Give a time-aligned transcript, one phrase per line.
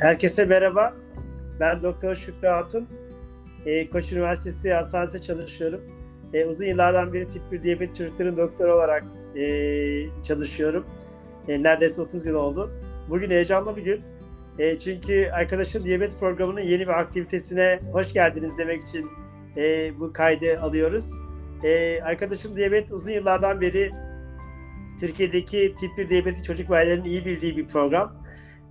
[0.00, 0.94] Herkese merhaba.
[1.60, 2.88] Ben Doktor Şükrü Hatun.
[3.66, 5.80] E, Koç Üniversitesi Hastanesi'nde çalışıyorum.
[6.34, 9.04] E, uzun yıllardan beri tip 1 diyabet çocukların doktoru olarak
[9.36, 9.44] e,
[10.22, 10.86] çalışıyorum.
[11.48, 12.70] E, neredeyse 30 yıl oldu.
[13.08, 14.00] Bugün heyecanlı bir gün.
[14.58, 19.06] E, çünkü arkadaşım diyabet programının yeni bir aktivitesine hoş geldiniz demek için
[19.56, 21.12] e, bu kaydı alıyoruz.
[21.64, 23.90] E, arkadaşım diyabet uzun yıllardan beri
[25.00, 28.20] Türkiye'deki tip 1 diyabeti çocuk ve ailelerin iyi bildiği bir program.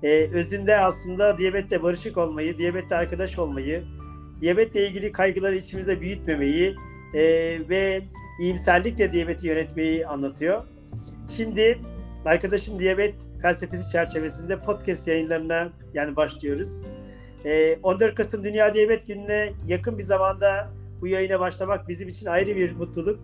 [0.04, 3.84] Ee, özünde aslında diyabetle barışık olmayı, diyabetle arkadaş olmayı,
[4.42, 6.76] diyabetle ilgili kaygıları içimize büyütmemeyi
[7.14, 7.22] e,
[7.70, 8.02] ve
[8.40, 10.64] iyimserlikle diyabeti yönetmeyi anlatıyor.
[11.30, 11.80] Şimdi
[12.26, 16.82] arkadaşım diyabet felsefesi çerçevesinde podcast yayınlarına yani başlıyoruz.
[17.46, 20.70] E, 14 Kasım Dünya Diyabet Günü'ne yakın bir zamanda
[21.02, 23.20] bu yayına başlamak bizim için ayrı bir mutluluk.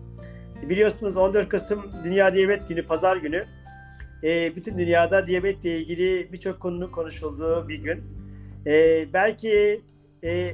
[0.62, 3.46] Biliyorsunuz 14 Kasım Dünya Diyabet Günü, Pazar günü.
[4.24, 8.04] E, bütün dünyada diyabetle ilgili birçok konunun konuşulduğu bir gün.
[8.66, 9.82] E, belki
[10.24, 10.52] e,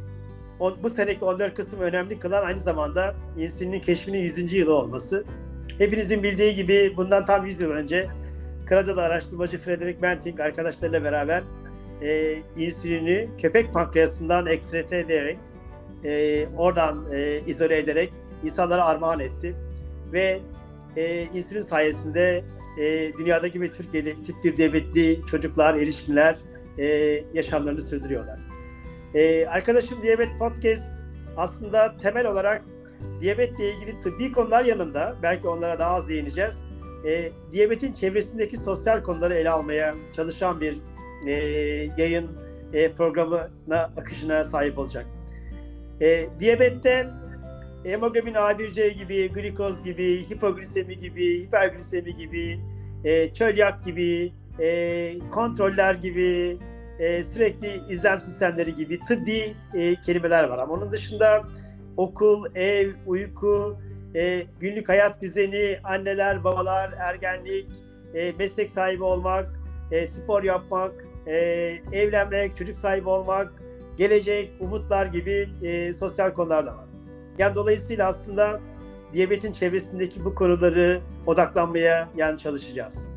[0.60, 4.52] on, bu seneki 14 Kasım önemli kılan aynı zamanda insülinin keşfinin 100.
[4.52, 5.24] yılı olması.
[5.78, 8.08] Hepinizin bildiği gibi bundan tam 100 yıl önce
[8.66, 11.42] Kanadalı araştırmacı Frederick Banting arkadaşlarıyla beraber
[12.02, 15.38] e, insülini köpek pankreasından ekstrete ederek,
[16.05, 18.12] e, oradan e, izole ederek
[18.44, 19.55] insanlara armağan etti
[20.12, 20.40] ve
[20.96, 22.44] e, insülin sayesinde
[22.78, 26.36] e, dünyadaki ve Türkiye'deki tip 1 diyabetli çocuklar, erişkinler
[26.78, 26.86] e,
[27.34, 28.40] yaşamlarını sürdürüyorlar.
[29.14, 30.90] E, arkadaşım Diyabet Podcast
[31.36, 32.62] aslında temel olarak
[33.20, 36.64] diyabetle ilgili tıbbi konular yanında, belki onlara daha az değineceğiz,
[37.06, 40.78] e, diyabetin çevresindeki sosyal konuları ele almaya çalışan bir
[41.26, 41.32] e,
[41.96, 42.30] yayın
[42.72, 45.06] e, programına, akışına sahip olacak.
[46.00, 47.10] E, diyabette
[47.84, 52.61] hemoglobin A1C gibi, glikoz gibi, hipoglisemi gibi, hiperglisemi gibi,
[53.05, 56.58] e, çölyak gibi, e, kontroller gibi,
[56.98, 60.58] e, sürekli izlem sistemleri gibi tıbbi e, kelimeler var.
[60.58, 61.45] Ama onun dışında
[61.96, 63.79] okul, ev, uyku,
[64.14, 67.67] e, günlük hayat düzeni, anneler, babalar, ergenlik,
[68.14, 70.92] e, meslek sahibi olmak, e, spor yapmak,
[71.27, 71.35] e,
[71.92, 73.52] evlenmek, çocuk sahibi olmak,
[73.96, 76.92] gelecek, umutlar gibi e, sosyal konular da var.
[77.38, 78.60] Yani dolayısıyla aslında
[79.12, 83.08] diyabetin çevresindeki bu konuları odaklanmaya yani çalışacağız.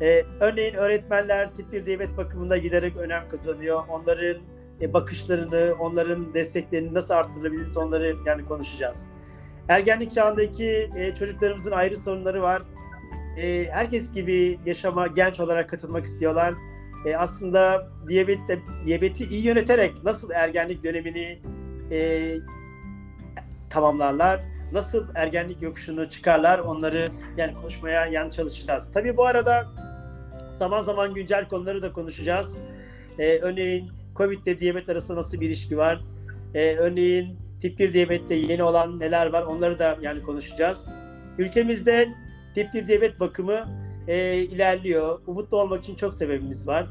[0.00, 3.82] Ee, örneğin öğretmenler tip 1 diyabet bakımında giderek önem kazanıyor.
[3.88, 4.36] Onların
[4.80, 9.06] e, bakışlarını, onların desteklerini nasıl arttırabiliriz onları yani konuşacağız.
[9.68, 12.62] Ergenlik çağındaki e, çocuklarımızın ayrı sorunları var.
[13.38, 16.54] E, herkes gibi yaşama genç olarak katılmak istiyorlar.
[17.06, 21.38] E, aslında diyabette, diyabeti iyi yöneterek nasıl ergenlik dönemini
[21.90, 22.20] e,
[23.72, 24.40] tamamlarlar?
[24.72, 26.58] Nasıl ergenlik yokuşunu çıkarlar?
[26.58, 28.92] Onları yani konuşmaya yani çalışacağız.
[28.92, 29.66] Tabii bu arada
[30.52, 32.56] zaman zaman güncel konuları da konuşacağız.
[33.18, 36.00] Ee, örneğin Covid ile diyabet arasında nasıl bir ilişki var?
[36.54, 39.42] Ee, örneğin tip 1 diyabette yeni olan neler var?
[39.42, 40.88] Onları da yani konuşacağız.
[41.38, 42.08] Ülkemizde
[42.54, 43.68] tip 1 diyabet bakımı
[44.08, 45.20] e, ilerliyor.
[45.26, 46.86] Umutlu olmak için çok sebebimiz var.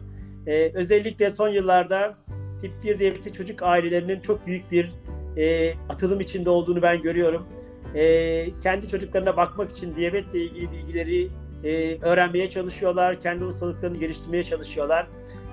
[0.48, 2.18] E, özellikle son yıllarda
[2.62, 4.92] tip 1 diyabeti çocuk ailelerinin çok büyük bir
[5.38, 7.48] e, atılım içinde olduğunu ben görüyorum.
[7.96, 11.30] E, kendi çocuklarına bakmak için diyabetle ilgili bilgileri
[11.64, 15.08] e, öğrenmeye çalışıyorlar, kendi ustalıklarını geliştirmeye çalışıyorlar.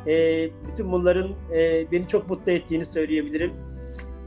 [0.06, 3.52] E, bütün bunların e, beni çok mutlu ettiğini söyleyebilirim.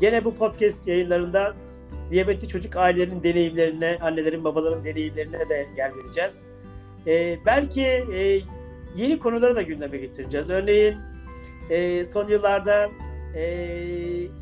[0.01, 1.53] Gene bu podcast yayınlarında
[2.11, 6.45] diyabetli çocuk ailelerinin deneyimlerine, annelerin, babaların deneyimlerine de yer vereceğiz.
[7.07, 7.81] E, belki
[8.13, 8.41] e,
[8.95, 10.49] yeni konuları da gündeme getireceğiz.
[10.49, 10.95] Örneğin
[11.69, 12.89] e, son yıllarda
[13.35, 13.43] e,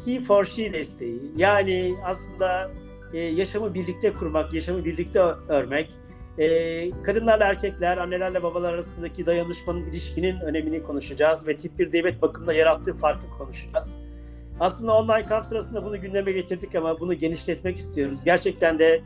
[0.05, 1.21] he for she desteği.
[1.35, 2.71] Yani aslında
[3.13, 5.93] e, yaşamı birlikte kurmak, yaşamı birlikte örmek,
[6.37, 12.53] e, kadınlarla erkekler, annelerle babalar arasındaki dayanışmanın, ilişkinin önemini konuşacağız ve tip 1 diyabet bakımında
[12.53, 13.97] yarattığı farkı konuşacağız.
[14.59, 18.25] Aslında online kamp sırasında bunu gündeme getirdik ama bunu genişletmek istiyoruz.
[18.25, 19.01] Gerçekten de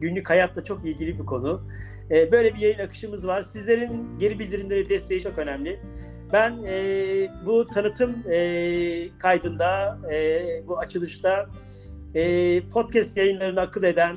[0.00, 1.62] günlük hayatla çok ilgili bir konu.
[2.10, 3.42] E, böyle bir yayın akışımız var.
[3.42, 5.80] Sizlerin geri bildirimleri, desteği çok önemli.
[6.32, 11.46] Ben e, bu tanıtım e, kaydında, e, bu açılışta
[12.14, 14.16] e, podcast yayınlarını akıl eden,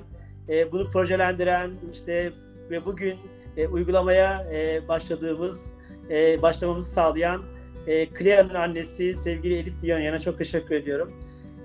[0.49, 2.31] e, bunu projelendiren, işte
[2.69, 3.15] ve bugün
[3.57, 5.73] e, uygulamaya e, başladığımız,
[6.09, 7.41] e, başlamamızı sağlayan
[7.87, 11.11] e, Clea'nın annesi sevgili Elif Diyonyan'a çok teşekkür ediyorum.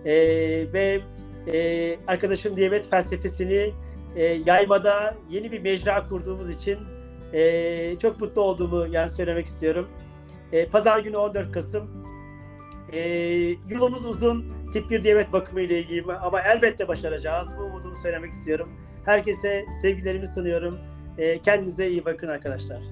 [0.04, 0.12] E,
[0.72, 1.00] ve
[1.52, 3.72] e, arkadaşım diyabet felsefesini
[4.16, 6.78] e, yaymada yeni bir mecra kurduğumuz için
[7.32, 9.88] e, çok mutlu olduğumu yani söylemek istiyorum.
[10.52, 12.04] E, Pazar günü 14 Kasım.
[12.92, 13.00] E,
[13.68, 17.48] yolumuz uzun tip 1 diyabet bakımı ile ilgili ama elbette başaracağız.
[17.58, 18.68] Bu umudumu söylemek istiyorum.
[19.04, 20.78] Herkese sevgilerimi sunuyorum.
[21.18, 22.82] E, kendinize iyi bakın arkadaşlar.